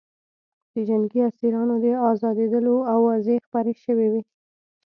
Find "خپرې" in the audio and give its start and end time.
3.45-3.73